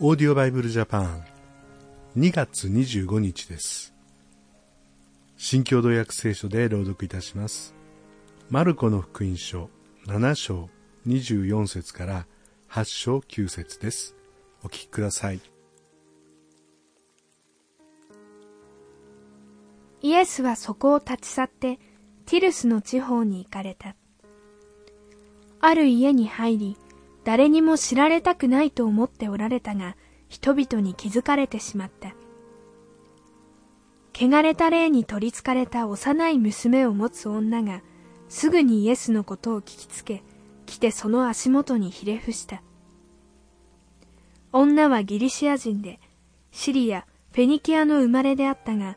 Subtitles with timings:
[0.00, 1.24] オーディオバイブルジャパン。
[2.16, 3.92] 2月25日です。
[5.36, 7.74] 新共同訳聖書で朗読いたします。
[8.48, 9.68] マルコの福音書
[10.06, 10.68] 7章
[11.08, 12.26] 24節から
[12.70, 14.14] 8章9節です。
[14.62, 15.40] お聞きください。
[20.02, 21.80] イエスはそこを立ち去って
[22.24, 23.96] ティルスの地方に行かれた。
[25.60, 26.76] ある家に入り
[27.28, 29.98] 誰にも知られたくないと思っておられたが、
[30.30, 32.14] 人々に気づかれてしまった。
[34.14, 37.82] 汚れた霊に取りつかれた幼い娘を持つ女が、
[38.30, 40.22] すぐにイエスのことを聞きつけ、
[40.64, 42.62] 来てその足元にひれ伏した。
[44.50, 46.00] 女はギリシア人で、
[46.50, 48.96] シリア、フェニキアの生まれであったが、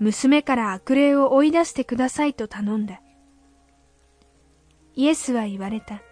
[0.00, 3.00] 娘から悪霊を追い出してくださいと頼んだ。
[4.96, 6.02] イエスは言われた。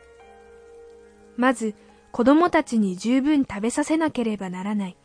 [1.38, 1.74] まず
[2.10, 4.96] 子供たちに十分食べさせなければならない。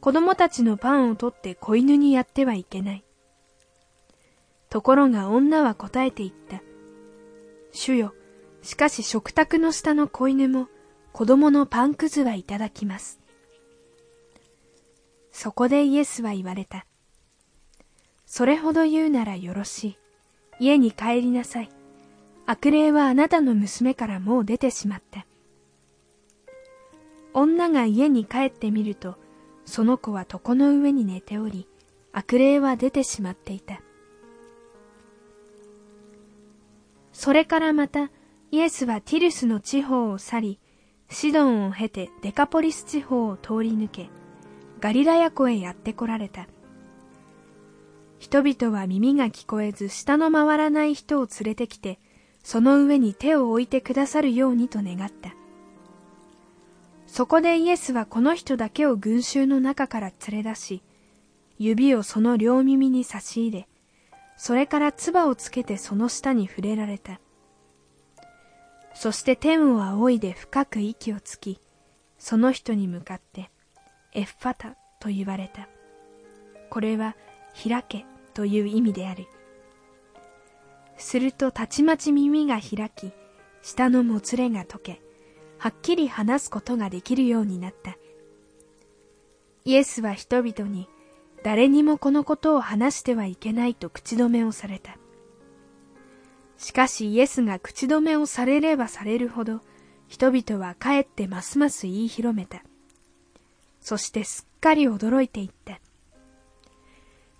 [0.00, 3.04] 子供たちのパンを取って子犬にやってはいけない。
[4.68, 6.62] ところが女は答えて言った。
[7.72, 8.14] 主よ、
[8.62, 10.68] しかし食卓の下の子犬も
[11.12, 13.18] 子供のパンくずはいただきます。
[15.32, 16.84] そこでイエスは言われた。
[18.26, 19.98] それほど言うならよろしい。
[20.58, 21.70] 家に帰りなさい。
[22.44, 25.24] 悪霊はあなたの娘からもう出てしまった。
[27.34, 29.16] 女が家に帰ってみると、
[29.64, 31.66] その子は床の上に寝ており、
[32.12, 33.80] 悪霊は出てしまっていた。
[37.12, 38.10] それからまた、
[38.50, 40.58] イエスはティルスの地方を去り、
[41.08, 44.10] シドンを経てデカポリス地方を通り抜け、
[44.80, 46.48] ガリラヤ湖へやって来られた。
[48.18, 51.98] 人々は耳が聞こえず下の回らない人を連れてきて、
[52.42, 55.39] その上に手を置いてくださるようにと願った。
[57.12, 60.82] そこでイエスはこの人だけを群衆の中から連れ出し、
[61.58, 63.68] 指をその両耳に差し入れ、
[64.36, 67.20] それから唾をつけてその下に触れられた。
[68.94, 71.60] そして天を仰いで深く息をつき、
[72.16, 73.50] その人に向かって、
[74.12, 75.68] エッファタと言われた。
[76.70, 77.16] これは、
[77.60, 79.26] 開けという意味である。
[80.96, 83.10] するとたちまち耳が開き、
[83.62, 85.09] 下のもつれが解け、
[85.60, 87.98] はっきり話すことができるようになった。
[89.66, 90.88] イエスは人々に
[91.44, 94.96] 誰にもこのことを話してはいけないと口止めをされた。
[96.56, 99.60] しかしイエスが口止めをされればされるほど
[100.08, 102.62] 人々はかえってますます言い広めた。
[103.82, 105.78] そしてすっかり驚いていった。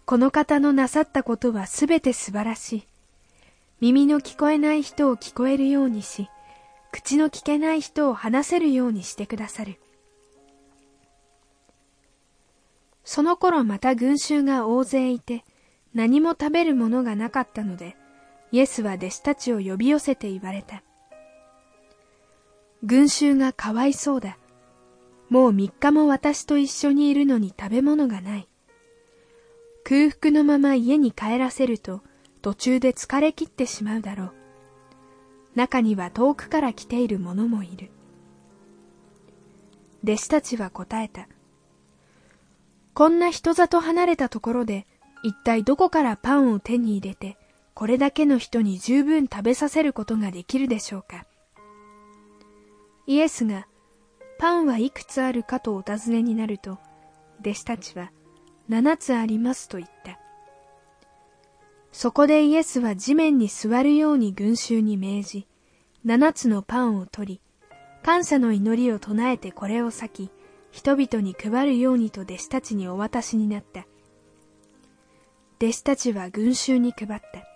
[0.05, 2.87] この方のなさったことはすべて素晴らしい。
[3.81, 6.29] 耳の聞こえない人を聞こえるようにし、
[6.93, 9.81] 口の聞けない人を話せるようにしてくださる。
[13.05, 15.45] その頃また群衆が大勢いて、
[15.95, 17.97] 何も食べるものがなかったので、
[18.53, 20.83] イエスは弟子たちを呼び寄せて言われた。
[22.83, 24.39] 群衆がかわいそうだ。
[25.29, 28.49] もう三日も私と一緒にいるのに食べ物がない。
[29.85, 32.03] 空腹のまま家に帰らせると
[32.43, 34.40] 途中で疲れ切ってしまうだろう。
[35.55, 37.91] 中には遠くから来ている者もいる。
[40.05, 41.29] 弟子たちは答えた。
[42.95, 44.87] こんな人里離れたところで、
[45.23, 47.37] 一体どこからパンを手に入れて、
[47.75, 51.27] これだけの人に十分食べさせることができるでしょうか。
[53.07, 53.67] イエスが、
[54.39, 56.79] パンはいくつあるかとお尋ねになると、
[57.41, 58.13] 弟子たちは、
[58.69, 60.20] 七つありますと言った。
[62.01, 65.47] そこでイエスは地面に座るように群衆に命じ、
[66.03, 67.41] 七つのパンを取り、
[68.03, 70.31] 感謝の祈りを唱えてこれを裂き、
[70.71, 73.87] 人々に配るようにと弟子たちにお渡しになった。
[75.63, 77.47] 弟子たちは群衆に配った。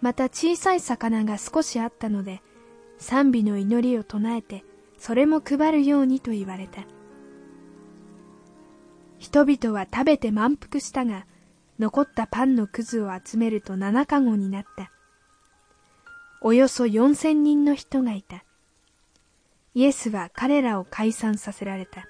[0.00, 2.40] また小さい魚が少しあったので、
[2.96, 4.64] 賛美の祈りを唱えて、
[4.96, 6.86] それも配るようにと言われた。
[9.18, 11.26] 人々は食べて満腹したが、
[11.78, 14.90] 残ったパンのくずを集めると七かごになった。
[16.40, 18.44] およそ四千人の人がいた。
[19.74, 22.06] イエスは彼らを解散させられた。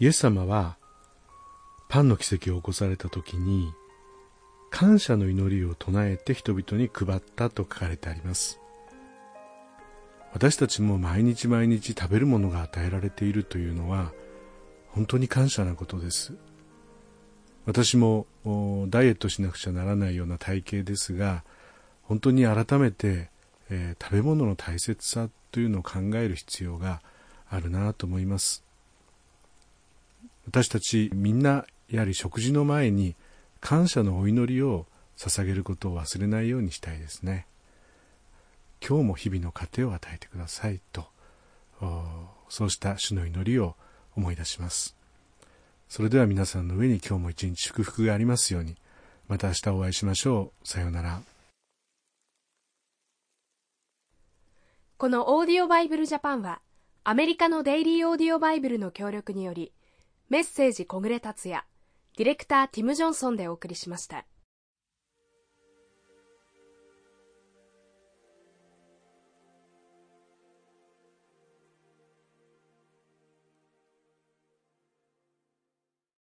[0.00, 0.76] イエス様は
[1.88, 3.72] パンの奇跡を起こされた時に
[4.70, 8.58] 感謝の祈りを唱えて人々に配ったと書かれてあります。
[10.32, 14.10] 私たちも毎日毎日食べるものが与えられているというのは
[14.94, 16.34] 本当に感謝なことです。
[17.66, 18.26] 私も
[18.88, 21.44] ダイエットしなくちゃならないような体型ですが、
[22.02, 23.30] 本当に改めて
[23.70, 27.00] えー、食べ物の大切さというのを考える必要が
[27.48, 28.62] あるなと思います
[30.46, 33.14] 私たちみんなやはり食事の前に
[33.60, 34.86] 感謝のお祈りを
[35.16, 37.46] 捧げることを忘れないようにしたいですね
[38.86, 41.06] 今日も日々の糧を与えてくださいと
[42.48, 43.76] そうした主の祈りを
[44.16, 44.96] 思い出します。
[45.88, 48.76] それでは皆さんの上に今日も一日祝福がありますように
[49.28, 50.68] また明日お会いしましょう。
[50.68, 51.20] さようなら。
[54.96, 56.60] このオーディオバイブルジャパンは
[57.02, 59.72] アメリカのデイリーオーディオバイブルの協力により
[60.30, 61.64] メッセージ小暮達也
[62.16, 64.24] ディレクターティム・ジョンソンでお送りしました。